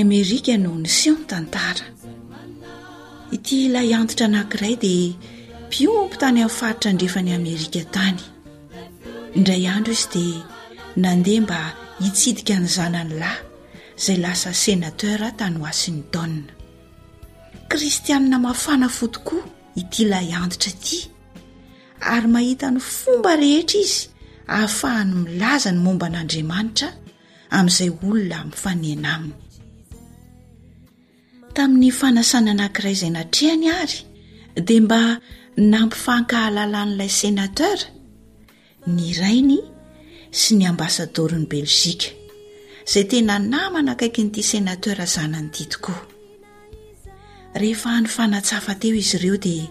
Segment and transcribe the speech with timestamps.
[0.00, 1.84] amerika no ni sion tantara
[3.36, 5.12] ity ilay antitra anankiray dia
[5.72, 8.18] pioompo tany amin'ny faritra andrefany amerika tany
[9.36, 10.38] indray andro izy dia
[11.04, 11.58] nandeha mba
[12.02, 13.40] hitsidika ny zanany lahy
[13.98, 16.28] izay lasa senatera tany hoasintoa
[17.70, 19.44] kristianina mafana fo tokoa
[19.80, 20.98] iti ilaianditra ity
[22.12, 24.04] ary mahita ny fomba rehetra izy
[24.52, 26.88] hahafahany milaza ny momba an'andriamanitra
[27.56, 29.32] amin'izay olona miifaneana aminy
[31.56, 33.98] tamin'ny fanasana nankiray izay natrehany ary
[34.66, 35.00] dia mba
[35.56, 37.86] na mpifankahalalan'ilay senateura
[38.96, 39.60] ny rainy
[40.32, 42.08] sy ny ambassadori ny belgika
[42.88, 46.00] izay tena namana akaiky n'ity senatera zanan'ity tokoa
[47.60, 49.66] rehefa ny fanatsafa teo izy ireo dia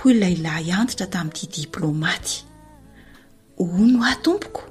[0.00, 2.34] hoy lay ilahy iantitra tamin'ity diplômaty
[3.62, 4.62] o no ahtompoko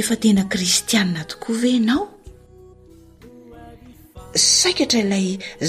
[0.00, 2.04] efa tena kristianina tokoa ve anao
[4.60, 5.26] saikatra ilay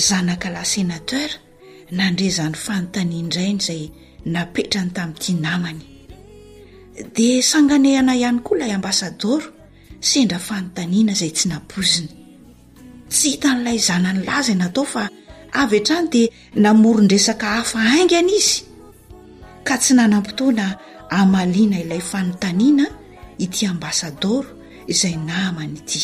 [0.08, 1.36] zanaka lay senateura
[1.97, 3.83] nandrezany fanontanin ndrayny izay
[4.33, 5.81] napetra ny tamin'nity namany
[7.16, 9.47] dia sanganehana ihany koa ilay ambasadoro
[10.09, 12.09] sendra fanontaniana izay tsy napoziny
[13.13, 15.03] tsy hita n'ilay zanany laza i natao fa
[15.61, 16.27] avy eatrany dia
[16.63, 18.55] namorondresaka hafa aingana izy
[19.67, 20.66] ka tsy nanampotoana
[21.19, 22.85] amaliana ilay fanontaniana
[23.44, 24.50] ity ambasadoro
[24.91, 26.02] izay namany ity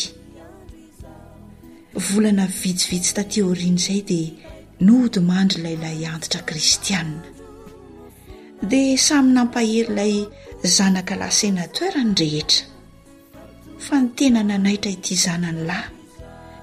[2.06, 4.30] volana vitsivitsy ta teorina izay dia
[4.80, 7.20] nyhodimandrylailay antitra kristianna
[8.70, 10.12] dia samynampaheryilay
[10.76, 12.64] zanaka lasenatera ny rehetra
[13.84, 15.88] fa ny tena nanaitra iti zanany lahy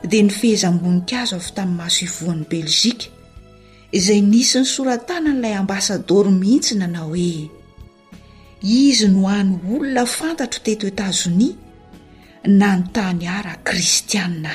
[0.09, 3.07] dia nyfehezambonikaazo avy tamin'ny maso ivoan'ny belgika
[3.97, 7.49] izay nisy ny soran-tana n'ilay ambasadoro mihiitsy nanao hoe
[8.87, 11.53] izy no any olona fantatro teto etazonis
[12.59, 14.51] na notany hara kristianna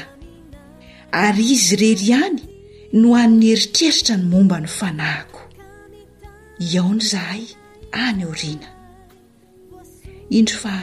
[1.25, 2.41] ary izy reryiany
[2.93, 5.41] no han'ny heritreritra ny momba ny fanahako
[6.73, 7.41] iao ny zahay
[8.07, 8.69] any orina
[10.39, 10.75] indro fa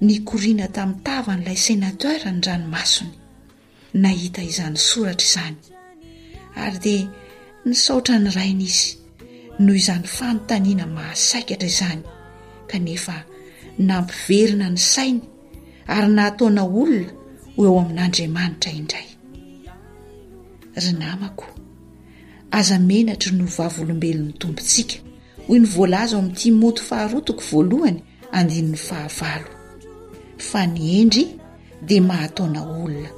[0.00, 3.12] ni korina tamin'ny tavanyilay senateura ny ranomasony
[4.04, 5.56] nahita izany soratra izany
[6.64, 7.04] ary dia
[7.68, 8.90] nysaotra ny raina izy
[9.62, 12.02] noho izany fanontaniana mahasaikatra izany
[12.70, 13.16] kanefa
[13.88, 15.20] nampiverina ny sainy
[15.94, 17.12] ary nahataona olona
[17.56, 19.09] hoeo amin'andriamanitra indray
[20.76, 21.46] ry namako
[22.58, 24.96] aza menatry no vavolombelon'ny tombontsika
[25.46, 28.00] hoy ny volaza ao amin'nti moty faharotoko voalohany
[28.38, 29.48] andinny fahavalo
[30.48, 31.24] fa ny endry
[31.86, 33.10] dia mahataona olona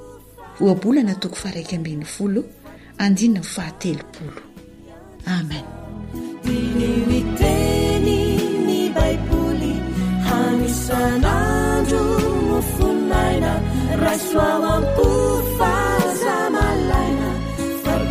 [0.64, 1.70] oabolana toko faraik
[2.16, 2.40] folo
[3.04, 4.42] andinyny fahateloolo
[5.26, 5.64] amen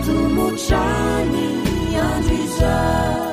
[0.02, 0.80] 祖不长
[1.32, 3.31] 你样自下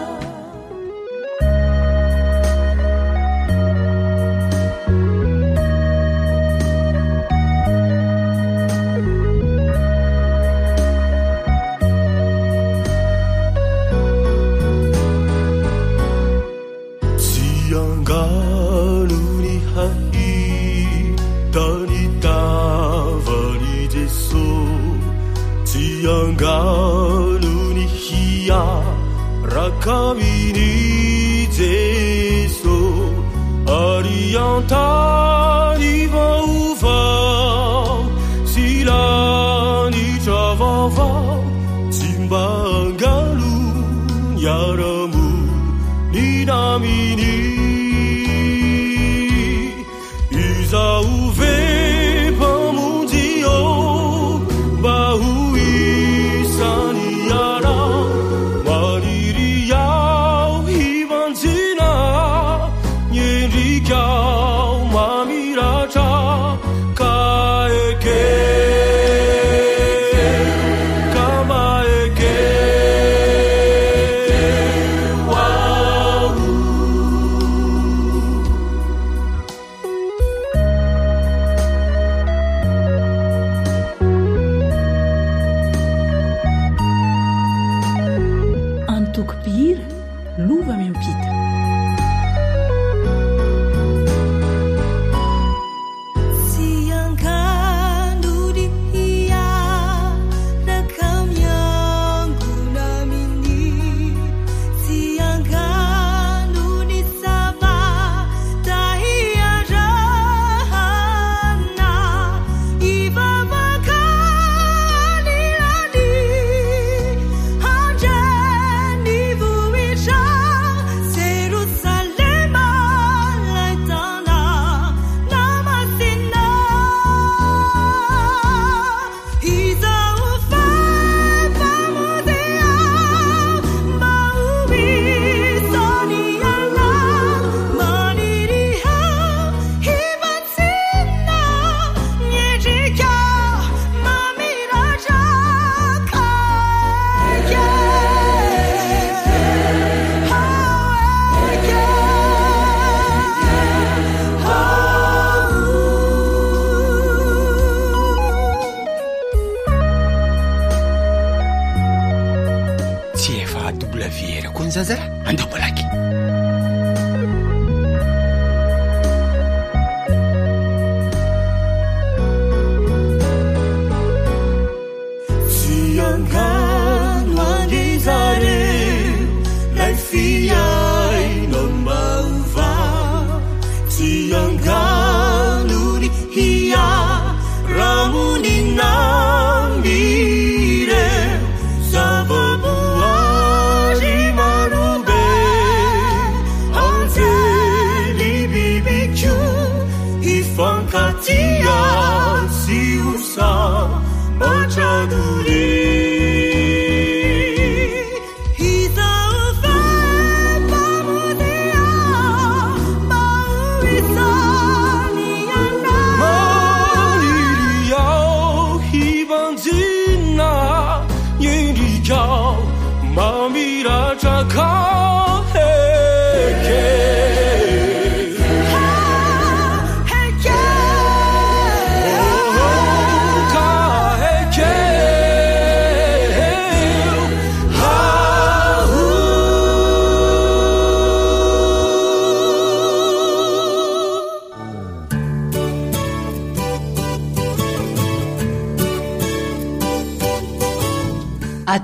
[223.18, 225.17] 把蜜 ر 着靠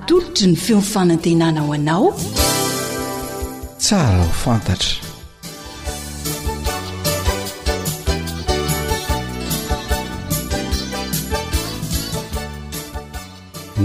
[0.09, 4.95] ltra ny feomfanantenanao anaotsara ho fantatra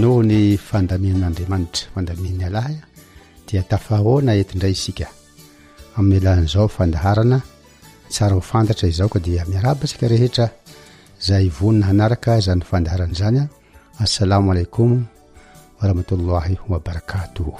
[0.00, 2.74] noho ny fandaminin'andriamanitra fandamin'ny alaha
[3.48, 5.06] dia tafahona entindray isika
[5.98, 7.38] amin'ny alahan'izao fandaharana
[8.12, 10.46] tsara ho fantatra izao ka dia miaraba sika rehetra
[11.28, 13.44] zay vonina hanaraka zany fandaharana zany a
[14.04, 14.92] assalamo alekom
[15.82, 17.56] rahmatollahy wa barakato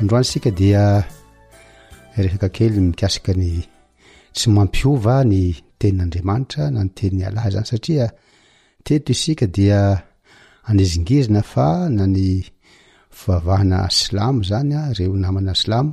[0.00, 0.84] androany isika dia
[2.16, 3.52] refaka kely mikasika ny
[4.36, 5.42] tsy mampiova ny
[5.80, 8.06] tenin'andriamanitra na ny tenin'ny alahy zany satria
[8.86, 9.80] teto isika dia
[10.70, 12.30] anizingizina fa na ny
[13.18, 15.92] fivavahana slamo zany a reo namana slamo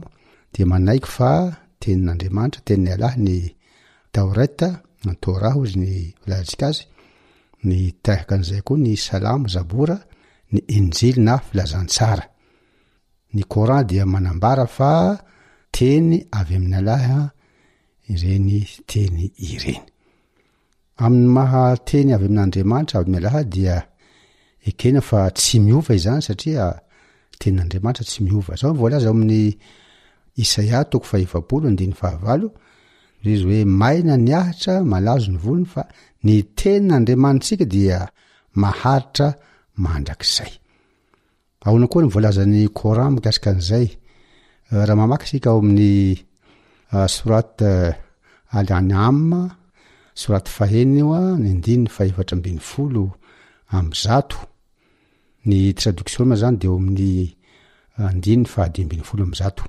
[0.53, 1.31] dia manaiky fa
[1.81, 3.35] tenin'andriamanitra tenin'ny alahy ny
[4.15, 4.61] taret
[5.11, 5.93] ato raha zy ny
[6.29, 6.83] laatsikazy
[7.67, 9.97] ny tahakanzay koa ny salamo zabora
[10.51, 12.25] ny injely na filazansara
[13.35, 14.91] ny kôran dia manambara fa
[15.77, 17.19] teny avy aminy alaha
[18.23, 18.59] reny
[18.91, 19.81] teny ireny
[21.05, 23.53] y ahateny avyamiandrmanitralad
[25.53, 29.45] y miova ny statenynandrmanitra tsy miova zao volaza oamin'ny
[30.43, 32.47] isaia toko fahevapolo andeh ny fahavalo
[33.33, 35.83] izy hoe maina ny ahatra malazo ny volony fa
[36.25, 37.99] ny teninaandriamani tsika dia
[38.61, 39.27] maharitra
[39.83, 40.51] mandrakzay
[41.65, 43.87] ahona koa ny voalazan'ny coran mikasika an'zay
[44.71, 45.91] eh, raha mamaky sika ao amin'ny
[46.95, 47.91] eh, soraty eh,
[48.57, 49.41] alianyama
[50.21, 53.03] soraty faheny io a ny andinyny faefatra ambin'ny folo
[53.77, 54.39] amzato
[55.47, 57.11] ny tradiktion zany de eoamin'ny
[58.09, 59.63] andinyny fahadi ambin'ny folo amzato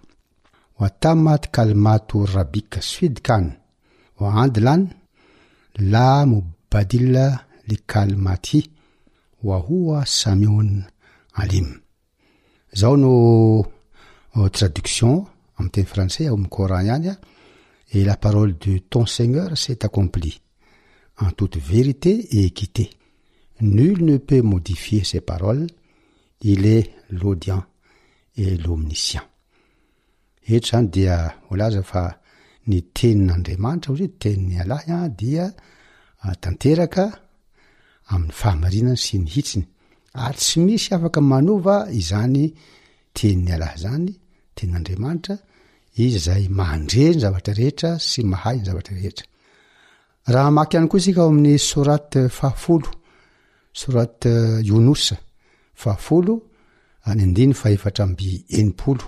[0.80, 3.44] watamat kalmatu rabik suidkan
[4.20, 4.82] wa andlan
[5.92, 7.26] la mobadila
[7.70, 8.60] likalmati
[9.48, 10.68] wahua samion
[11.42, 11.68] alim
[12.80, 13.12] zao no
[14.56, 15.12] traduction
[15.58, 17.14] am teni français oumcoran ihanya
[17.94, 20.36] et la parole de ton seigneur s'est accomplie
[21.24, 22.86] en toute vérité et équité
[23.60, 25.66] nul ne peut modifier ses paroles
[26.42, 27.64] il est l'audien
[28.36, 29.22] et lomnitian
[30.54, 31.18] etr zany dea
[31.50, 32.02] lafa
[32.66, 34.80] ny teninandriamanitra o teniny alah
[35.18, 37.04] diatanteraka
[38.14, 39.66] am'y fahamarinay sy ny hitsiny
[40.24, 42.44] ary tsy misy afaka manova izany
[43.16, 44.12] teni ny alahy zany
[44.56, 45.42] tennadramantrayhndre
[45.96, 46.46] ny reesyhany
[47.16, 47.52] reehaky
[50.72, 52.88] ihany koa isika ao amin'y soraty fahafolo
[53.80, 54.32] soraty
[54.68, 55.14] ionosa
[55.82, 56.34] fahafolo
[57.14, 59.04] ny andiny faefatra amby enimpolo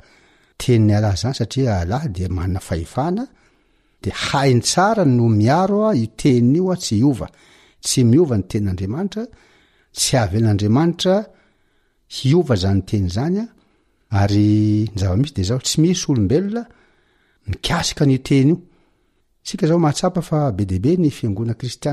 [0.59, 3.25] teninyla zany saria ah de manna fahefahna
[4.03, 7.29] de hainy tsara no miaro a i teniny io a tsy iova
[7.85, 9.23] tsy miova ny tenin'andriamanitra
[9.95, 11.17] tsy avy n'andriamanitra
[12.17, 13.49] hiova zanyteny zany a
[14.23, 14.45] ary
[14.95, 16.63] nyzavamisy de zao tsy misy olombelona
[17.49, 21.93] mikasika nytenyiokaao mahasaa fa be debe ny fiangona kristiaa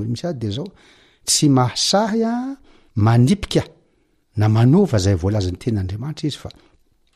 [0.00, 1.46] iomisydeaotsy
[1.94, 2.56] aah
[3.04, 3.62] maniika
[4.38, 6.48] na manova zay volazan'ny teny andriamanitra izy fa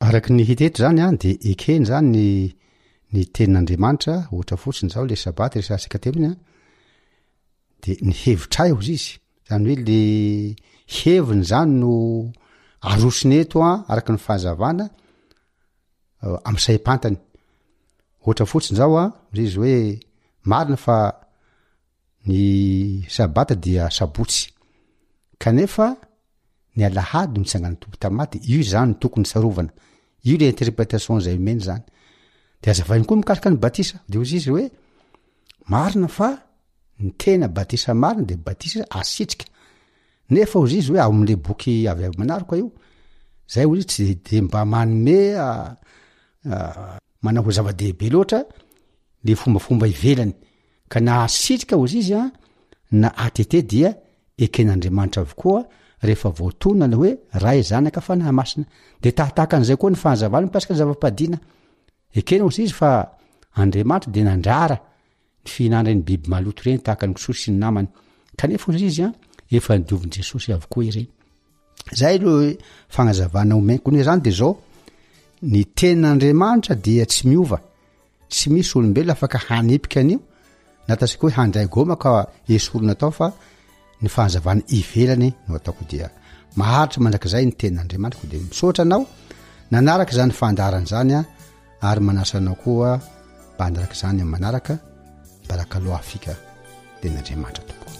[0.00, 2.14] araky ny hitetra zany a de ekeny zany
[3.12, 6.30] ny tenin'andriamanitra ohatra fotsiny zao le sabat ressika teminy
[7.82, 9.14] de ny hevitraio zy izy
[9.48, 9.96] zany hoe le
[10.98, 11.92] heviny zany no
[12.90, 14.84] arosiny eto a araky ny fahazavana
[16.22, 17.18] uh, amsaipantany
[18.24, 19.76] ohatra fotsiny zao a zyizy hoe
[20.50, 20.96] marina fa
[22.28, 22.38] ny
[23.14, 24.44] sabata dia sabotsy
[25.42, 25.86] kanefa
[26.76, 29.72] ny alahady mitsangano tompo tamady io zany n tokony sarovana
[30.24, 31.82] io le interpretation zay lomeny zany
[32.62, 34.66] de azavainy koa mikarika ny batisa de ozy izy oe
[35.70, 36.30] marina fa
[37.04, 39.46] n tena batisa marina de batisa asitrika
[40.30, 42.68] nefa ozy izy oe a amle boky avyavy manark io
[43.52, 45.76] zay o izy tsy de mba manome ah,
[46.52, 48.40] ah, mana o zavadehaibe loatra
[49.24, 50.32] le fombafomba ivelany
[50.88, 52.32] ka na asitrika ozy izy ah, a
[52.90, 53.94] na atete dia
[54.38, 55.62] ekenyandriamanitra avokoa
[56.02, 57.12] rehefa voatona ny hoe
[57.42, 58.64] ra i zanaka fa nahamasina
[59.02, 61.38] de tahtahka anzay koa ny fanazavana pasika ny zavapadina
[62.28, 63.10] keny oizy fa
[63.56, 64.76] adrmantra de nandrara
[65.50, 67.14] fihinanray biby aoto ey takamaa
[79.10, 80.02] y iyobel anka
[80.98, 82.10] naasikahoe andraygômaka
[82.54, 83.26] esolonatao fa
[84.02, 86.10] ny fahanzavany ivelany no ataoko dia
[86.62, 89.02] maharitra mandrakazay ny tenaandriamantra ko de misaotra anao
[89.72, 91.22] nanaraka zany fandarany zany a
[91.90, 92.92] ary manarsa nao koa
[93.54, 94.72] mba handaraka zany ami' manaraka
[95.44, 96.32] mba raka loha afika
[97.00, 97.92] tenyandriamanitra tomboko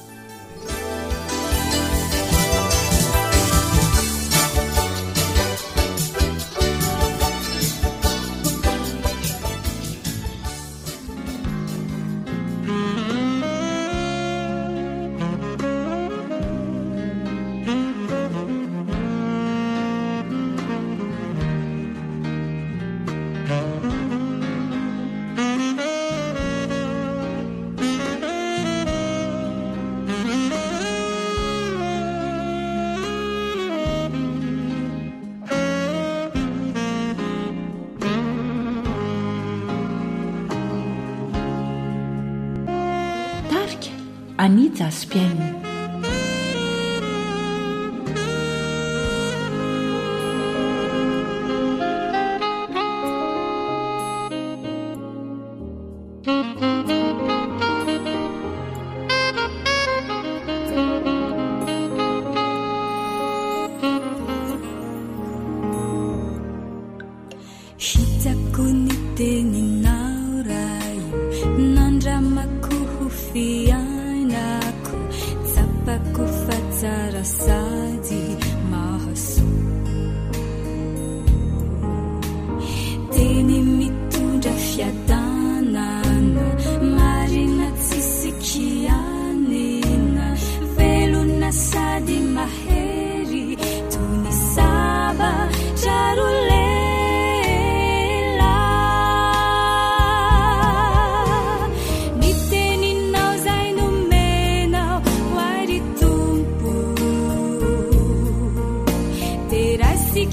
[44.90, 45.37] سن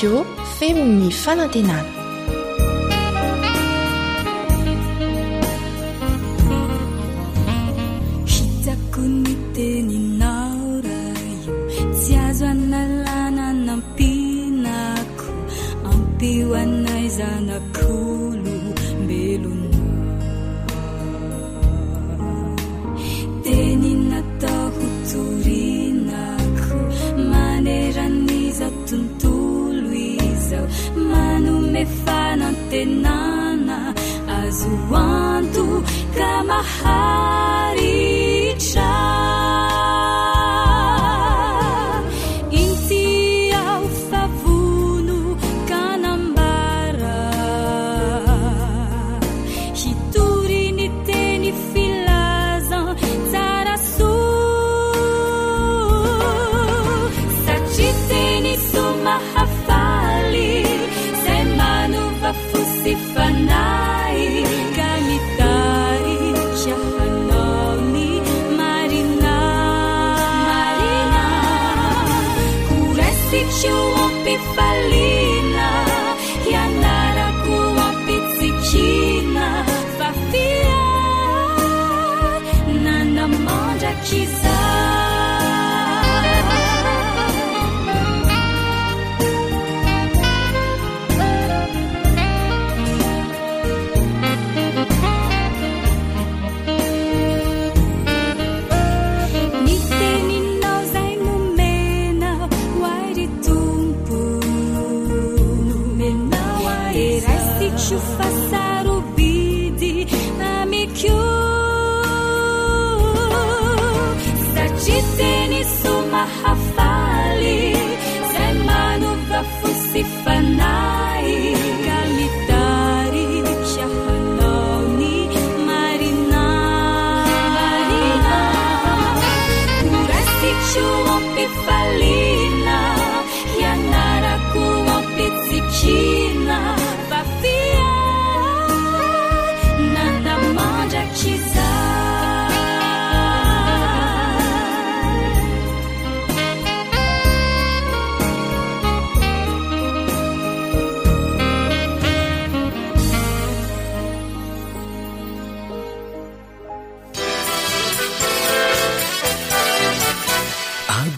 [0.05, 0.23] o
[0.59, 1.96] femi ny fanantenana
[34.69, 35.55] ود
[36.15, 37.16] كمح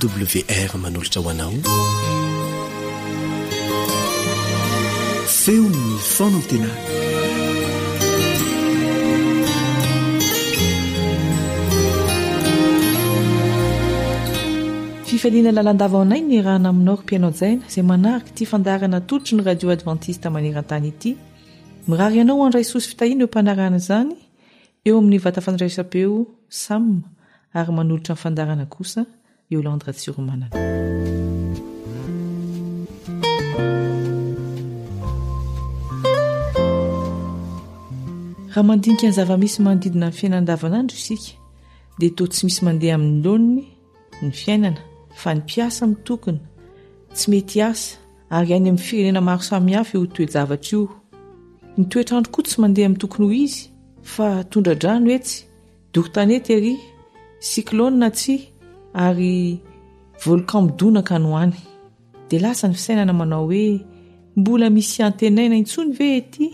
[0.07, 1.51] wr manolotra hoanao
[5.27, 6.63] feonnfnaten
[15.05, 19.69] fifaliana lalandavao nay ny rahana aminao ry mpianaojaina izay manariky itya fandarana todotro ny radio
[19.71, 21.15] advantiste manerantany ity
[21.87, 24.15] mirary ianao ho andray sosy fitahina eo mpanarana zany
[24.85, 27.01] eo amin'ny vata fandraisa-beo samy
[27.53, 29.05] ary manolotra mininfandarana kosa
[29.57, 30.47] lndrtsromanana
[38.51, 41.33] raha mandinika ny zavamisy manodidina ny fiainandavanandro isika
[41.99, 43.61] dia tao tsy misy mandeha amin'ny loniny
[44.21, 44.81] ny fiainana
[45.21, 46.39] fa ny piasa amin'ny tokony
[47.15, 47.97] tsy mety asa
[48.29, 50.79] ary ihany amin'ny firenena maro samihafy o toejavatraio
[51.77, 53.59] nytoetrandro koa tsy mandeha amin'ny tokony ho izy
[54.13, 55.35] fa tondradrano hoetsy
[55.93, 56.73] dortane tery
[57.49, 58.35] syklônna tsy
[58.93, 59.61] ary
[60.25, 61.55] volkan midonaka nohoany
[62.29, 63.81] dia lasa ny fisainana manao hoe
[64.35, 66.49] mbola misy antenaina intsony ve ety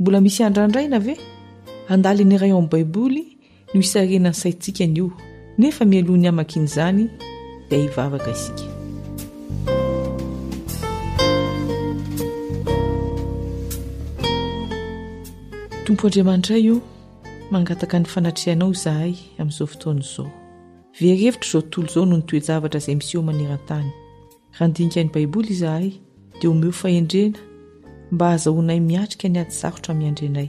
[0.00, 1.16] mbola misy andrandraina ve
[1.88, 3.26] andalinyrayo amin'ny baiboly
[3.74, 5.12] no isarena ny saitsika nyio
[5.58, 7.02] nefa mialoan'ny amaky in'izany
[7.70, 8.66] di hivavaka asika
[15.84, 16.76] tompo andriamanitra ay io
[17.52, 20.39] mangataka ny fanatrehanao zahay amin'izao fotonaizao
[21.00, 23.90] verhevitra izao tontolo izao no nytoejavatra izay miseho maneran-tany
[24.52, 25.90] raha andinika ny baiboly zahay
[26.40, 27.38] dia o meho fahendrena
[28.10, 30.48] mba hahazahoanay miatrika ny ady zarotra miandrenay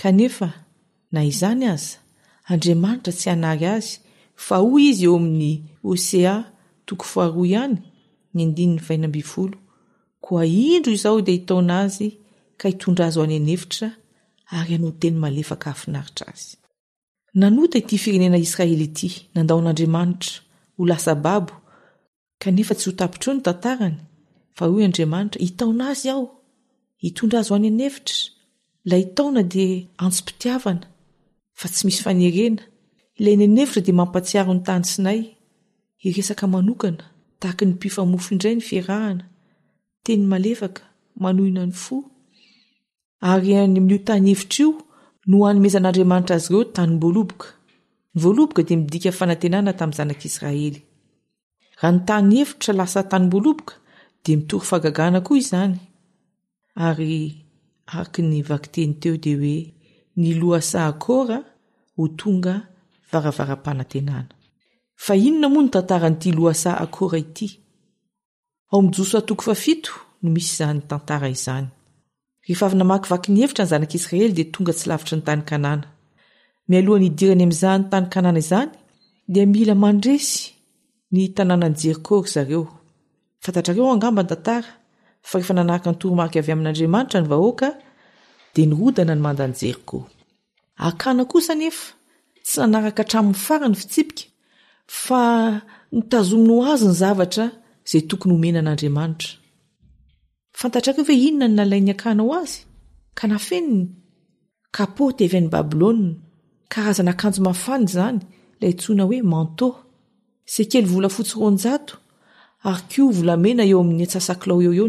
[0.00, 0.48] kanefa
[1.12, 2.01] na izany azy
[2.50, 3.94] andriamanitra tsy hanary azy
[4.46, 5.56] fa oy izy eo amin'ny
[5.90, 6.40] osean
[6.86, 7.76] toko foaro ihany
[8.34, 9.56] ny andini'ny vaina ambyfolo
[10.24, 12.08] koa indro izao di hitaona azy
[12.60, 13.88] ka hitondra azo hoany anyevitra
[14.56, 16.48] ary anao teny malefaka hafinaritra azy
[17.40, 20.32] nanota ity firenena israely ity nandaon'andriamanitra
[20.76, 21.54] ho lasababo
[22.42, 23.98] kanefa tsy ho tapitro ny tantarany
[24.56, 26.24] fa oy andriamanitra hitaona azy aho
[27.04, 28.16] hitondra azo hoany anyevitra
[28.90, 29.64] la itaona de
[30.04, 30.86] antso mpitiavana
[31.60, 32.62] fa tsy misy fanerena
[33.18, 35.20] ilay nenevitra di mampatsiaro ny tany sinay
[36.06, 37.04] iresaka manokana
[37.40, 39.24] tahaky ny pifamofo indray ny fiarahana
[40.04, 40.82] teny malevaka
[41.22, 41.96] manohina ny fo
[43.30, 44.68] ary any amin'io tany hevitra io
[45.30, 47.46] no anymezan'andriamanitra azy reo tanym-boaloboka
[48.14, 50.78] nyvoaloboka dia midika n fanantenana tamin'ny zanak'israely
[51.80, 53.74] raha ny tany hevitra lasa tanymboaloboka
[54.24, 55.74] di mitory fagagana koa izany
[56.86, 57.16] ary
[57.96, 59.56] araky ny vakiteny teo dia hoe
[60.16, 60.24] n
[61.96, 62.54] hotonga
[63.12, 63.96] varavaraaate
[65.28, 67.48] inonamoany tantaant osa oa ity
[68.72, 69.60] aomosoof
[70.22, 71.66] no misy iza'ny tantara izany
[72.44, 75.86] rehef avyna makivaky ny hevitra ny zanak'israely di tonga tsy lavitra ny tany kanana
[76.68, 78.70] mialohan'ny idirany am'zahny tanykanana izany
[79.32, 80.34] di mila mandresy
[81.14, 82.62] ny tanànany jerykôry zareo
[83.44, 84.70] fatatrareo angambany tantara
[85.28, 87.68] fa rehefa nanahaky antoromaaky avy amin'andriamanitra ny vahoaka
[88.54, 89.98] d nhodana ny mandanjeryko
[90.88, 91.86] akana kosa nefa
[92.46, 94.24] tsy nanaraka htramin'ny fara ny fitsipika
[95.04, 95.22] fa
[95.94, 97.46] nitazominy ho azo ny zavatra
[97.86, 99.32] izay tokony homena an'andriamanitra
[100.58, 102.56] fantatrako o ve inona ny nalain'ny akana o azy
[103.18, 103.82] ka nafenony
[104.76, 106.02] kapoty avy an'ny babilôa
[106.72, 108.18] karazana akanjo mafanyy zany
[108.56, 109.68] ilay tsoina hoe manta
[110.54, 111.94] sekely volafotsi ronjato
[112.70, 114.86] ary ko volamena eo amin'ny etsasakilao eo eo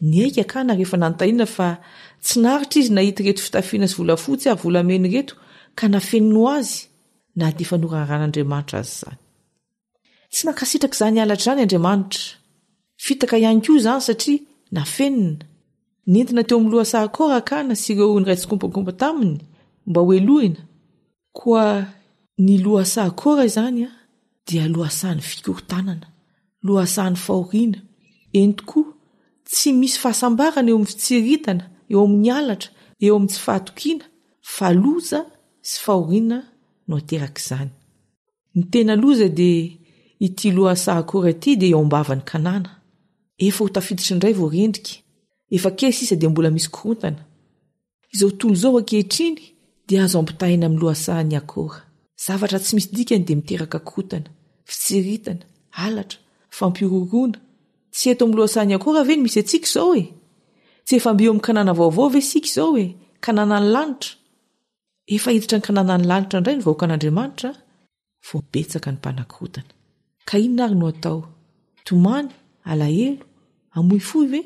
[0.00, 1.68] naika kana rehefa nanontahina fa
[2.24, 5.34] tsy naritra izy nahita reto fitafiana sy volafotsy ary volameny reto
[5.78, 6.78] ka nafeninao azy
[7.38, 9.18] na defa noran rahan'andriamanitra azy zany
[10.32, 12.38] tsy nankasitraka izany alatr' any andriamanitra
[13.06, 14.40] fitaka ihany ko zany satria
[14.72, 15.44] nafenina
[16.12, 19.36] nentina teo ami'ny loasakora kana sireo ny ray tsikompakompa taminy
[19.88, 20.60] mba hoelohina
[21.38, 21.66] koa
[22.46, 23.90] ny loasakora zany a
[24.46, 26.06] dia loasahany fikorotanana
[26.66, 27.78] loasahany fahoriana
[28.42, 28.80] entoko
[29.52, 32.70] tsy misy fahasambarana eo amin'ny fitsiritana eo amin'ny alatra
[33.04, 34.04] eo ami'tsy fahatokiana
[34.56, 35.18] faloza
[35.70, 36.38] sy fahorina
[36.88, 37.70] no aterak' izany
[38.56, 39.50] ny tena loza de
[40.26, 42.70] ity loasa akora ty di eo ambavan'ny kanana
[43.46, 44.92] efa ho tafiditra indray voarendrika
[45.56, 47.20] efake sisa de mbola misy korotana
[48.12, 49.36] izao tolo zao akehitriny
[49.86, 51.80] di azo ampitahina am'ny loasa ny akora
[52.24, 54.28] zavatra tsy misy dikany de miteraka krotana
[54.70, 55.44] fitsirtana
[55.84, 56.18] atra
[57.92, 60.08] y eo moaaiako ahavno misy atsik zao e
[60.84, 62.86] tsy efambo am' kanna vaovao ve siky zao e
[63.20, 66.98] a ny aita nananyatra ay voka an'aa
[70.38, 71.18] inona ary no atao
[71.90, 72.28] oany
[72.70, 73.24] alahelo
[73.76, 74.40] amoy foy hoe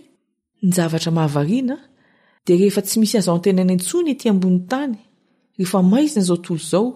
[0.67, 1.77] nyzavatra mahavaiana
[2.47, 4.95] de rehefa tsy misy azotenanyntsony ety ambony tany
[5.59, 6.87] rehefa maizina zao tolo zao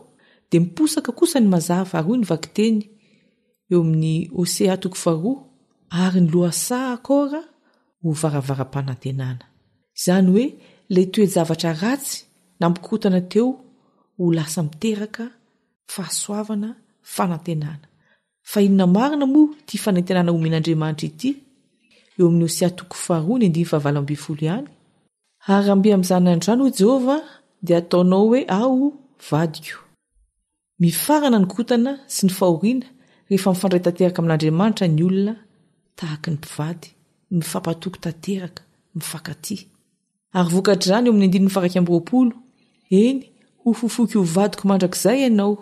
[0.50, 2.78] de miosaka kosa ny mazafaayoy ny vakteny
[3.72, 5.47] eo amin'yeatoko a
[5.90, 7.40] aryny loasa akora
[8.04, 9.44] hovaravaram-panantenana
[9.96, 10.46] izany hoe
[10.94, 12.18] lay toejavatra ratsy
[12.60, 13.46] nampikotana teo
[14.18, 15.24] ho lasa miteraka
[15.92, 16.68] fahasoavana
[17.14, 17.86] fanantenana
[18.50, 21.30] fahinona marina moa tia fanantenana homen'andriamanitra ity
[22.18, 24.66] eo amin'osyatokoanhihany
[25.54, 27.22] ary ambe am'zanyandrany ho jehovah
[27.64, 28.76] di ataonao hoe aho
[29.30, 29.78] vadiko
[30.82, 32.86] mifarana ny kotana sy ny fahoriana
[33.30, 35.32] rehefa mifandray tanteraka amin'andriamanitra ny olona
[35.98, 36.88] tahany mpivady
[37.30, 38.62] mifampatoky tanteraka
[38.98, 39.56] mifakaty
[40.36, 42.34] ary vokatr' zany eo amin'ny andininny faraik amyroaolo
[43.02, 43.20] eny
[43.64, 45.52] hofofoky hovadiko mandrak'zay ianao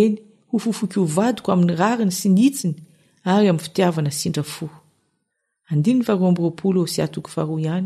[0.00, 0.14] eny
[0.52, 2.76] hofofokho vadiko amin'ny rariny sy ny hitsiny
[3.32, 4.66] ary amn'ny fitiavana sindrafo
[5.70, 7.84] andny aoa mao e sy atok ao ihay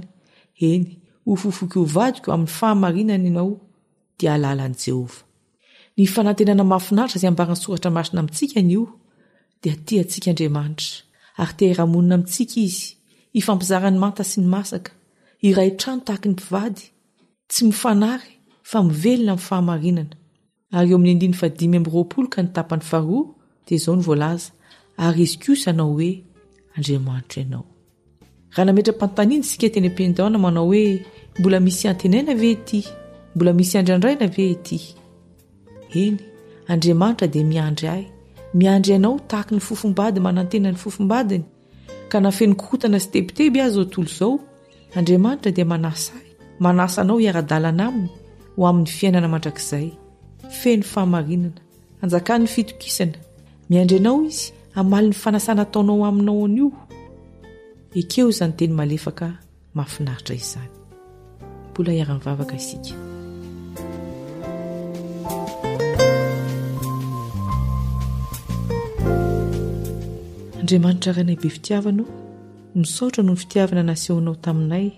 [0.71, 0.85] eny
[1.29, 3.53] hofofokho vadiko amin'ny fahamarinany ianao
[4.19, 5.19] dia alala an' jehova
[5.97, 8.83] ny fanantenana mahafinaritra izay ambarany soratra masina amintsika nio
[9.63, 10.91] de tiantsika andriamanitra
[11.43, 12.85] atihrahamonina amintsika izy
[13.39, 14.93] ifampizaran'ny manta sy ny masaka
[15.47, 16.83] iray trano tahaky ny mpivady
[17.51, 18.31] tsy mifanary
[18.69, 20.15] fa mivelona amin'ny fahamarinana
[20.77, 23.23] ary eo ami'ny andiny fa dimy am'nyroapoloka nytapany faroa
[23.67, 24.47] dia zao ny voalaza
[25.05, 26.11] ary izy kos anao hoe
[26.77, 27.65] andriamanitra ianao
[28.55, 30.83] raha nametram-pantaniny sika teny mpindahona manao hoe
[31.39, 32.81] mbola misy antenaina ve ety
[33.35, 34.79] mbola misy andryandraina ve ety
[36.03, 36.17] eny
[36.73, 38.05] andriamanitra de miandry ay
[38.55, 41.43] miandry anao tahaka ny fofombadiy manantenany fofombadiny
[42.09, 44.33] ka na feno-kotana sy tebiteby azy o toolo izao
[44.95, 46.29] andriamanitra dia manasa ay
[46.63, 48.11] manasa anao hiara-dalana aminy
[48.55, 49.87] ho amin'ny fiainana mandrakizay
[50.61, 51.59] feny fahamarinana
[52.03, 53.19] anjaka 'ny fitokisana
[53.71, 56.71] miandry anao izy amali 'ny fanasana ataonao aminao anio
[57.99, 59.27] ekeo izany teny malefaka
[59.75, 60.71] mahafinaritra izany
[61.75, 62.95] bolaiara-'nivavaka isika
[70.65, 72.05] andriamanitra rahanay be fitiavana
[72.75, 74.91] misaotra noho ny fitiavana nasehonao taminay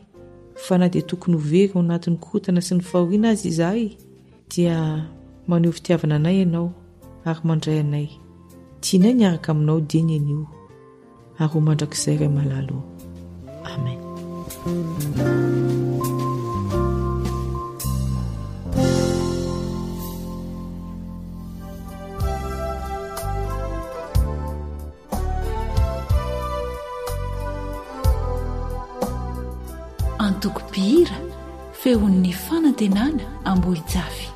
[0.54, 3.90] fa na dia tokony ho very ho anatin'ny kotana sy ny fahoriana azy izahay
[4.54, 4.76] dia
[5.48, 6.70] maneho fitiavana anay ianao
[7.24, 8.08] ary mandray anay
[8.80, 10.46] tianay ny araka aminao dia ny an'io
[11.38, 12.78] ary ho mandrako izay ray malalo
[13.74, 14.00] amen
[30.40, 31.16] toko pihira
[31.82, 34.35] fehon'ny fanantenana ambo hijafy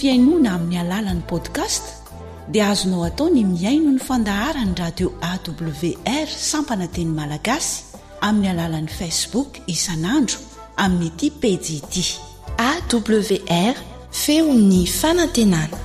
[0.00, 1.84] fiainoana amin'ny alalan'ny podcast
[2.52, 7.72] dia azonao atao ny miaino ny fandaharany radio awr sampana teny malagasy
[8.28, 10.38] amin'ny alalan'ni facebook isan'andro
[10.84, 11.92] amin'nyiti pejit
[12.70, 13.76] awr
[14.22, 15.77] feo ny fanantenany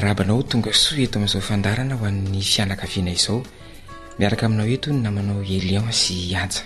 [0.00, 3.38] arabanao tonga soa eto amin'izao fandarana ho an'ny fianakaviana izao
[4.18, 6.62] miaraka aminao ento ny namanao eliansy atsa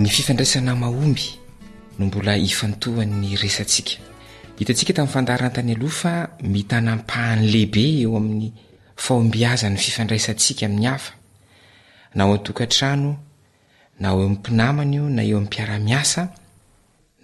[0.00, 1.26] ny fifandraisana mahomby
[1.98, 3.94] no mbola ifantohan'ny resantsika
[4.58, 6.12] hitantsika tamin'ny fandarana tany aloha fa
[6.54, 8.48] mitanampahany lehibe eo amin'ny
[9.04, 11.12] fahombiazany fifandraisantsika amin'ny hafa
[12.16, 13.29] nao an-tokantrano
[14.00, 16.22] nampinamany io na eo mpiaramiasa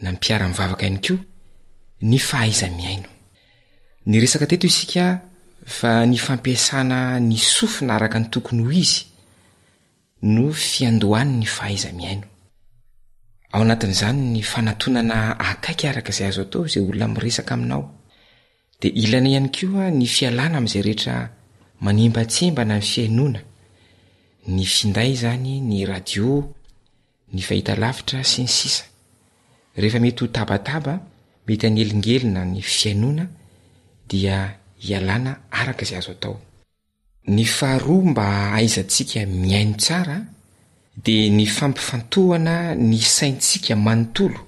[0.04, 1.18] na mpiaramivaka yo
[14.42, 17.94] finanytoynnyazyny fanaonana akaiky araka zay azo atao zay olona miresaka aminao
[18.80, 21.30] de ilana iany koa ny fialàna amzay reetra
[21.80, 23.40] manmbatsembana ny fiainona
[24.48, 26.55] ny finday zany ny radio
[27.36, 30.94] ey hotabaaba
[31.46, 35.28] metyanelingelina ny fiainonaay
[38.16, 38.26] ma
[38.58, 40.16] aizasika miaino ara
[41.04, 44.40] de ny fampifantohana ny saitsika manontolo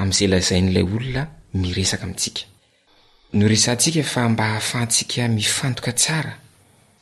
[0.00, 1.22] amzay lazain'lay olona
[1.60, 6.32] miesaka itssiaama ahafahtsika mifantoka tsara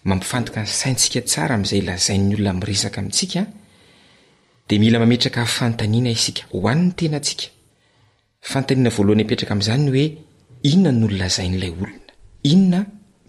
[0.09, 3.41] mampifantoka ny saintsika tsara am'zay lazain'ny olona miresaka amintsika
[4.73, 7.47] d mila mametraka fantaniana isika hoanny tena antsika
[8.53, 10.05] fantanina voaloany apetraka amin'izany hoe
[10.71, 11.89] inona noh nylazain'ilay olona
[12.53, 12.79] inona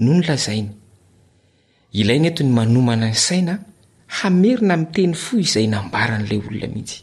[0.05, 0.71] noho ny lazainy
[2.01, 3.53] ilay neti ny manomana ny saina
[4.17, 6.97] hamerina miteny fo izay nambara n'ilay olona mihitsy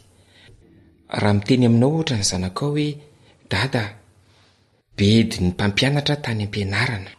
[1.21, 2.89] raha miteny aminao ohatra ny zanakao hoe
[3.51, 3.83] dada
[4.97, 7.11] bedi ny mpampianatra tany ampianarana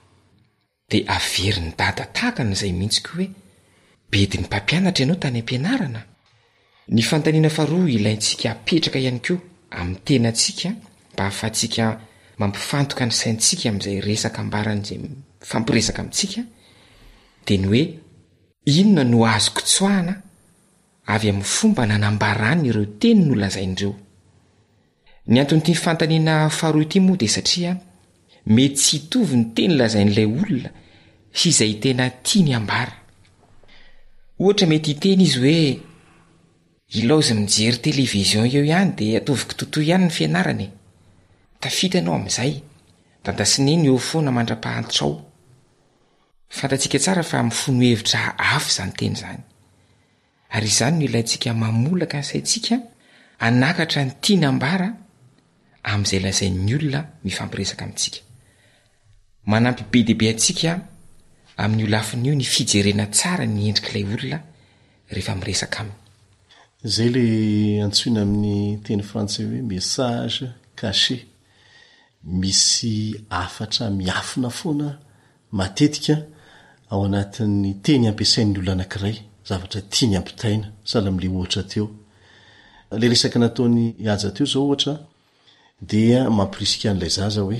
[0.90, 3.28] dia averiny dada tahakana izay mihitsy koa oe
[4.12, 6.00] bedi ny mpampianatra anao tany ampianarana
[6.92, 9.40] ny fantaniana faharoa ilaintsika petraka ihany keoa
[9.78, 10.68] amin'ny tenaantsika
[11.12, 11.84] mba ahafa ntsika
[12.38, 14.98] mampifantoka nysaintsika amin'izay resaka ambaran' zay
[15.50, 16.40] fampiresaka amintsika
[17.46, 17.82] dia ny hoe
[18.78, 20.14] inona no azokotsoahana
[21.14, 23.94] avy amin'ny fomba nanambarany ireo teny no lazaindireo
[25.26, 27.72] ny antony itiany fantaniana faharoa ity moa dia satria
[28.54, 30.70] mety tsy hitovy ny teny lazain'ilay olona
[31.38, 32.92] sy izay tena tia ny ambara
[34.42, 35.60] ohatra mety iteny izy hoe
[36.92, 40.66] ilaoza mijery televizion eo ihany dia atovika tontoy ihany ny fianarana
[41.62, 42.52] tafitanao ami'izay
[43.24, 45.10] da ndasineny ofoana mandra-pahatrao
[46.58, 48.18] fantatsika tsara fa mifonohevitra
[48.56, 49.42] afy zany tenyzany
[50.56, 51.50] ayzany laayne
[63.24, 66.00] aa nyendriklay olnaeea miresaka aminy
[66.84, 70.42] zay le antsoina amin'ny teny frantsay hoe message
[70.74, 71.16] cashe
[72.24, 74.88] misy afatra miafina foana
[75.52, 76.16] matetika
[76.90, 79.16] ao anatin'ny teny ampiasain'ny olo anakiray
[79.48, 81.86] zavatra tiany ampitaina sahla amle ohatra teo
[83.00, 84.94] le resaka nataony ajy teo zao ohatra
[85.88, 86.00] di
[86.36, 87.58] mampirisikaan'ilay zaza hoe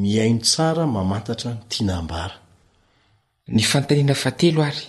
[0.00, 2.34] miaino tsara mamantatra ntiana mbara
[3.56, 4.84] ny fantaniana fatelo ary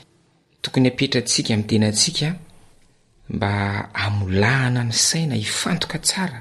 [0.66, 2.30] tokony apetra ntsika 'tenasika
[3.42, 3.54] ma
[4.04, 6.40] amolahana ny saina ifantoka tsara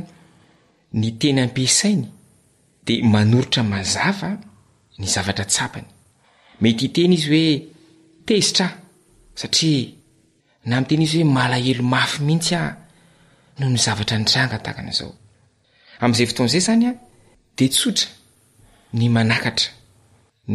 [1.00, 2.08] ny teny ampisainy
[2.86, 4.30] dea manoritra mazava
[5.00, 5.88] ny zavatra tsapany
[6.62, 7.54] mety iteny izy oe
[8.28, 8.70] tezitraa
[9.40, 9.90] satria
[10.68, 12.62] na mitena izy hoe malahelo mafy mihitsy a
[13.60, 15.12] no ny zavatra nytranga takanaizao
[16.04, 16.92] amn'izay fotoan'izay zany a
[17.58, 18.08] de tsotra
[18.98, 19.70] ny manakatra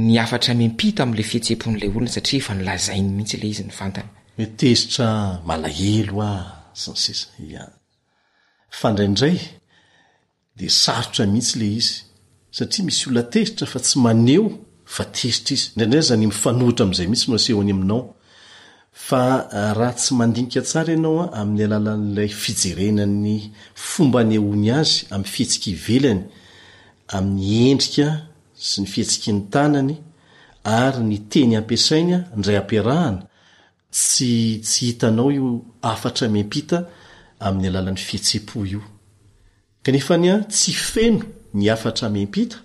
[0.06, 4.46] ny afatra mempito am'lay fihetsempon'ilay olona satria efa nylazainy mihitsy ley izy ny fantany hoe
[4.60, 5.08] tezitra
[5.48, 6.44] malaelo ah
[6.80, 7.62] sy ny sesa ia
[8.80, 9.36] fandraiindray
[10.58, 11.92] de sarotra mihitsy le izy
[12.56, 14.46] satria misy oona tezitra fa tsy maneo
[14.94, 18.02] fa teitra izy ndraindray zany mifanohitra am'zay mihitsy msehoany aminao
[19.08, 19.22] fa
[19.58, 23.36] ah, raha tsy mandinika tsara ianaoa amin'ny alalan'lay fijerenanny
[23.88, 26.22] fomba ny ony azy amyfihetsikivelany
[27.16, 28.06] ami'ny endrika
[28.68, 29.96] sy ny fihetsiki nytanany
[30.80, 33.22] ary ny teny ampiasainy ndray ampiarahana
[34.06, 34.32] sy
[34.66, 35.48] tsy hitanao io
[35.92, 36.78] afatra mimpita
[37.46, 38.82] am'ny alalan'ny fihetsepo io
[39.84, 41.22] kanefanya tsy feno
[41.56, 42.56] ny afatra mempita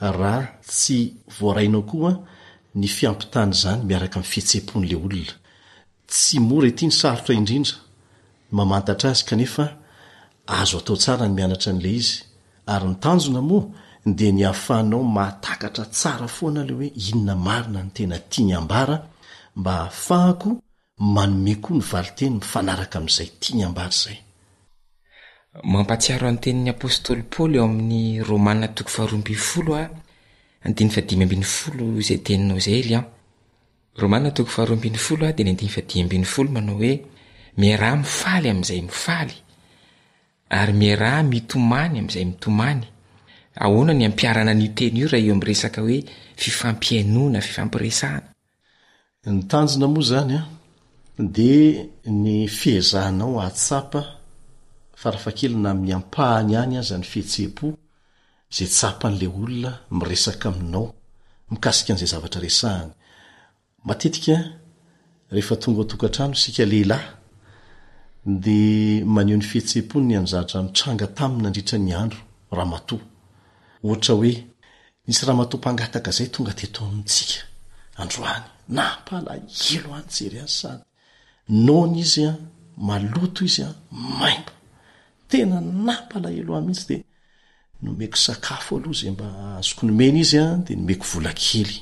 [0.00, 0.98] raha tsy
[1.38, 2.12] voarainao koa
[2.80, 5.34] ny fiampitany izany miaraka min'n fihetsem-pon'la olona
[6.10, 7.74] tsy mora ety ny sarotra indrindra
[8.56, 9.64] mamantatra azy kanefa
[10.60, 12.14] azo atao tsara ny mianatra an'le izy
[12.72, 13.64] ary nytanjona moa
[14.18, 18.96] de ny hafahnao matakatra tsara foana ley hoe inona marina ny tena tiany ambara
[19.60, 20.48] mba hahafahako
[21.14, 24.16] manome koa ny valiteny mifanaraka amin'izay tiany ambara zay
[25.64, 29.32] mampatsiaro anytenin'ny apôstôly paoly ao amin'ny romana toko faharoamby
[36.38, 37.04] oloaoe
[37.56, 39.34] miarah mifaly amn'izay mifaly
[40.58, 42.84] ary mirah mitomany amn'izay mitomany
[43.60, 46.04] ahoana ny ampiarana ni teny io raha eo am'resaka hoe
[46.36, 48.28] fifampiainoana fifampiresahana
[49.26, 50.46] ny tanjona moa zany a ah,
[51.34, 51.52] di
[52.20, 53.90] ny fiazahanao watsap
[55.00, 57.66] fa rahafa kelyna miampahany any azany fehetsepo
[58.56, 60.84] zay tsapaan'la olona miresaka aminao
[61.52, 64.40] mikasika an'zay zavatra resahanyktonoa
[68.26, 68.32] ny
[70.18, 74.34] aaramitranga tamny andrira nyandroaay
[78.76, 79.32] nampala
[79.74, 80.84] elo any jery any saty
[81.66, 82.36] nony izyan
[82.88, 83.68] maloto izya
[84.18, 84.52] maimpo
[85.30, 86.96] tena nampalahelo a ihitsy de
[87.84, 89.26] nomeko sakafo aloha zay mba
[89.60, 91.74] azokonomena izy a de nomeko volakely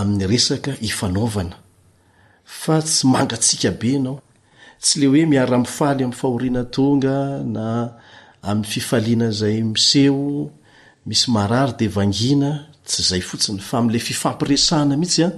[0.00, 1.56] amin'ny resaka ifanavana
[2.60, 4.16] fa tsy mangatsika be anao
[4.82, 7.16] tsy le hoe miaramifaly amn'ny fahoriana tonga
[7.54, 7.64] na
[8.48, 10.52] amin'ny fifaliana zay miseo
[11.08, 12.50] misy marary de vangina
[12.88, 15.28] tsy zay fotsiny fa am'la fifampiresana mihitsya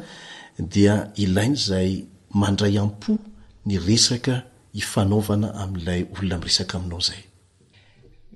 [0.73, 0.95] dia
[1.25, 1.91] ilai n'zay
[2.41, 3.11] mandray ampo
[3.67, 4.35] ny resaka
[4.83, 7.23] ifanaovana am'lay olona mresaka aminao zay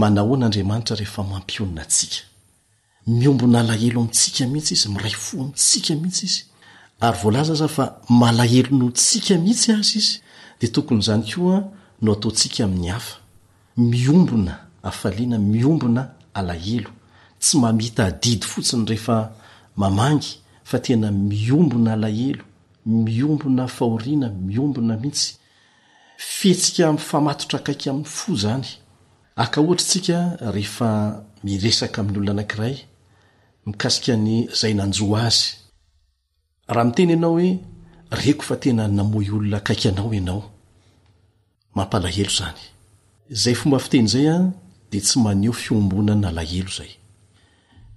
[0.00, 2.18] manahoan'andriamanitra rehefa mampionina atsika
[3.18, 6.40] miombona alahelo amintsika mihitsy izy miray fo amitsika mihitsy izy
[7.04, 7.86] aryvoalaza za fa
[8.18, 10.14] malahelo noo tsika mihitsy azy izy
[10.60, 11.58] de tokonyzany ko a
[12.02, 13.16] no ataontsika amin'ny hafa
[13.92, 14.54] miombona
[14.90, 16.02] afaliana miombona
[16.38, 16.90] alahelo
[17.42, 19.16] tsy mamita didy fotsiny rehefa
[19.80, 20.28] mamangy
[20.68, 22.42] fa tena miombona alahelo
[23.06, 25.26] miombona fahoriana miombona mihitsy
[26.38, 28.66] fhetsika famatotra akaiky amin'ny fo zany
[29.42, 30.18] aka ohatra tsika
[30.56, 30.88] rehefa
[31.44, 32.76] miresaka amin'ny olo anakiray
[33.66, 35.48] mikasika ny zaynanjoa azy
[36.68, 37.58] raha miteny ianao hoe
[38.10, 40.44] reko fa tena namoy olona akaiky anao ianao
[41.74, 42.60] mampalahelo zany
[43.30, 44.36] zay fomba fiteny zay a
[44.90, 46.90] de tsy maneho fiombona na alahelo zay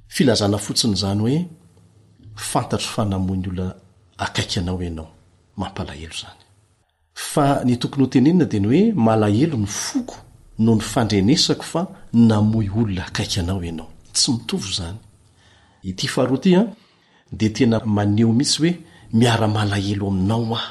[0.07, 1.37] filazana fotsiny zany hoe
[2.35, 3.75] fantatro fa namo ny olona
[4.17, 5.09] akaiky anao ianao
[5.57, 6.41] mampalahelo zany
[7.13, 10.15] fa ny tokony ho tenenina deny hoe malahelo ny foko
[10.59, 11.81] no ny fandrenesako fa
[12.13, 14.97] namoy olona akaiky anao ianao tsy mitovy zany
[15.89, 16.61] ity fahao tya
[17.29, 18.73] di tena maneo mihitsy hoe
[19.19, 20.67] miaramalahelo aminao aho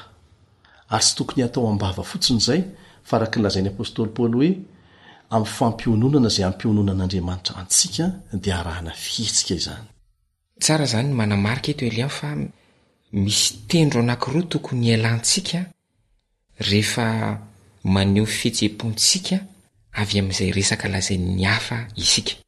[0.91, 2.61] ary tsy tokony hatao ambava fotsiny zay
[3.09, 4.51] faraka lazain'ny apôstôly paoly hoe
[5.35, 8.05] amin'ny fampiononana zay hampiononan'andriamanitra antsika
[8.45, 9.87] dia arahana fietsika izany
[10.63, 12.29] tsara zany manamarika eto lian fa
[13.25, 15.59] misy tendro anankiro tokony hialantsika
[16.79, 16.83] ehe
[17.95, 19.37] maneho fietse-pontsika
[20.01, 22.41] avy ami'izay resaka lazai'ny afais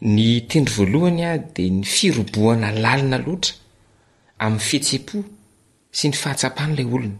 [0.00, 3.54] ny tendry voalohanya de ny firobohana lalina loatra
[4.44, 5.18] amn'y fetsepo
[5.96, 7.18] sy ny fahatsapahn'lay olona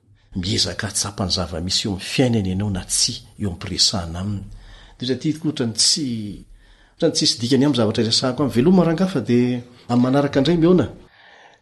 [7.16, 10.88] tssy dikany amy zavatraesako amy elomrangafa de ammanaraka ndray mona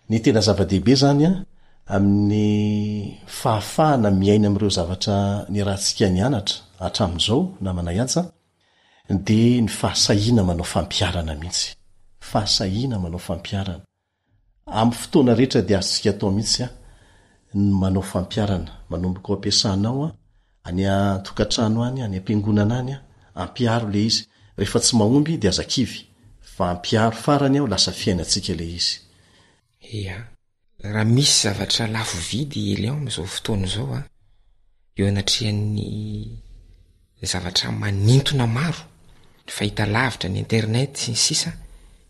[0.09, 1.43] ny tena zava-dehibe zany a
[1.95, 2.49] amin'ny
[3.39, 5.17] fahafahana miaina am'ireo zavatra
[5.51, 6.55] ny raha ntsika nyanatra
[6.87, 8.23] atrami'zao na manay aa
[9.09, 9.27] d
[9.59, 10.65] y faahina manao
[18.03, 19.91] fampiaanamiaaoaano
[21.87, 22.97] anynyampingonana anya
[23.43, 24.15] ampiarole iz
[24.61, 25.87] ea tsy mahomby de azakiy
[26.55, 28.95] fa ampiaro farany aho lasa fiainatsika le izy
[29.93, 30.27] ea
[30.79, 34.01] raha misy zavatra lafo vidy elion am'izao fotona zao a
[34.97, 36.25] eo anatran'ny
[37.31, 38.81] zavatra manintona maro
[39.45, 41.51] ny fahita lavitra ny internet sy ny sisa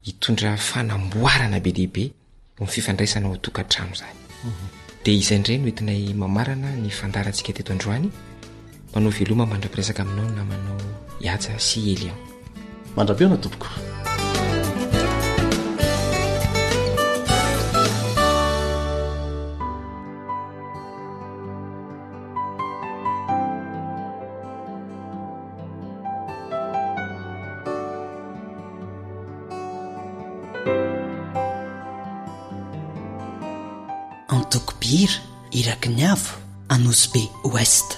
[0.05, 2.03] hitondra fanamboarana be dehibe
[2.57, 4.15] eom fifandraisana o tokantramo zany
[4.47, 4.82] mhm.
[5.03, 8.07] dia izandray no entinay mamarana ny fandarantsika teto androany
[8.95, 10.73] manao veloma mandra-piresaka aminao namano
[11.25, 12.17] iatsa sy eli ao
[12.97, 13.67] mandra-peo na tomboko
[35.01, 35.11] ir
[35.51, 36.19] iraknav
[36.69, 37.15] anosb
[37.53, 37.97] west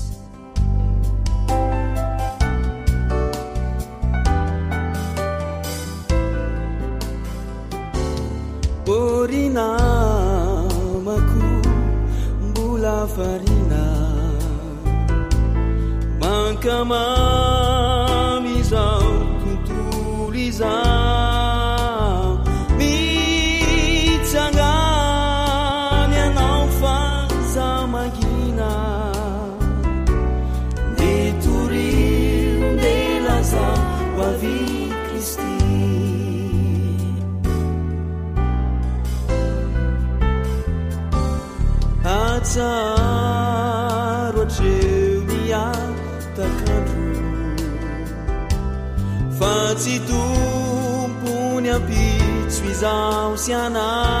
[52.81, 54.20] 早下呢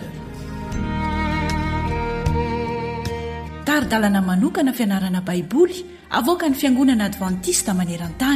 [3.97, 8.27] anokana iananaaiboavokany fianonanaadvantistaaenta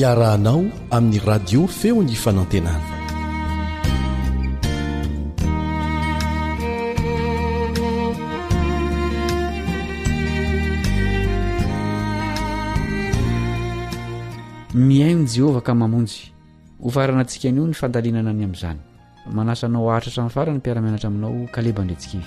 [0.00, 0.62] iarahanao
[0.96, 2.88] amin'ny radio feo ny fanantenana
[14.88, 16.16] mihaion' jehovah ka mamonjy
[16.84, 18.80] hofaranantsika an'io ny fandalinana any amin'izany
[19.40, 22.26] manasanao ahatratra n'y farany mpiarameanatra aminao kalebandrentsikivy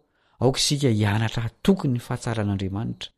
[0.49, 3.09] asika hianatra tokony fahatsaran'andriamanitra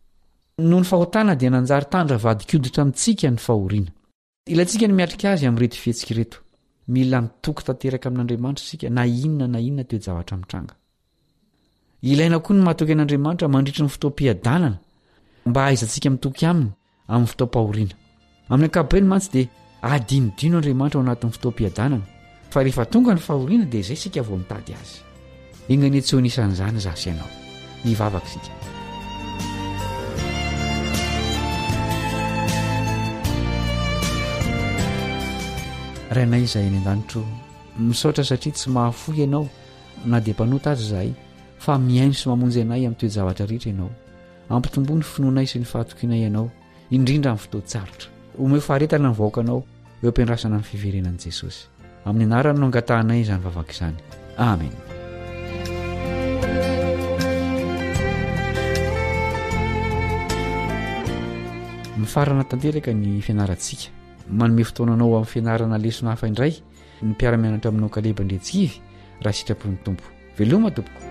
[0.59, 6.37] nony hondi nanjaytandraadikditra intsika ny ahoinaitsia ny iatia azya'retofihetsiketo
[6.95, 9.59] ia ioy ttekaain'aaatra sa inina
[12.45, 12.89] aha'aaanrit
[13.81, 14.35] nytoa
[14.65, 14.67] m
[15.57, 16.65] aizasika mito any
[17.07, 17.95] amin'ny ftaoahoina
[18.51, 19.33] amin'y ankaoeo mantsy d
[19.81, 21.97] adinodino adriamantra o anatn'ny ftoapiadana
[22.55, 26.29] a rehef tongany fahoina d zay sika voitadyaeathoin'zny
[26.59, 27.09] zay
[27.99, 28.21] ao
[36.13, 37.21] raha inay izay any andanitro
[37.87, 39.45] misaotra satria tsy mahafohy ianao
[40.11, 41.11] na dia mpanota azy zahay
[41.63, 43.91] fa miaino sy mamonjy anay amin'ny toezavatra rihetra ianao
[44.55, 46.47] ampitombony finoanay sy ny fahatokinay ianao
[46.95, 48.07] indrindra amin'ny fotoatsarotra
[48.43, 49.59] omhoo faharetana ny vahoaka anao
[50.03, 51.61] eo ampiandrasana nyy fiverenan'i jesosy
[52.07, 53.95] amin'ny anarany no angatahnay zany vavaka izany
[54.47, 54.73] amen
[62.01, 63.91] mifarana tantelaka ny fianaratsika
[64.31, 66.53] manome fotoananao amin'ny fianarana lesona hafaindray
[67.05, 68.77] nympiara-mianatra aminao kalebaindretsiivy
[69.23, 70.03] raha sitrapon'ny tompo
[70.37, 71.07] veloma tobokoadvent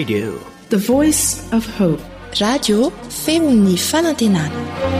[0.00, 0.18] adi
[0.74, 1.22] the voice
[1.64, 2.02] f hope
[2.44, 2.78] radio
[3.22, 4.99] femi'ny fanantenana